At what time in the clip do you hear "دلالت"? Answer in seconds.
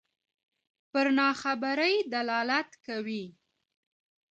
2.13-2.69